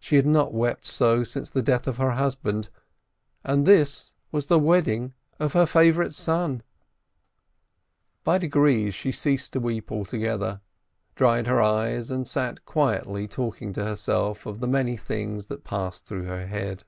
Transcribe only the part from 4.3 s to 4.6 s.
was the